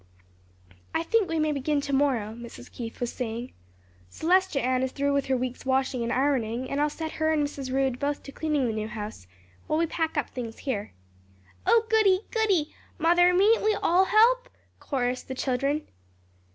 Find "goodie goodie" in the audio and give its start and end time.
11.87-12.73